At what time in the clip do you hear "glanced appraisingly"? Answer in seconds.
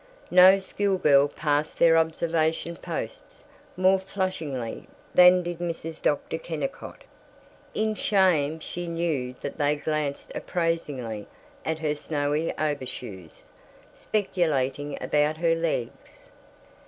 9.75-11.27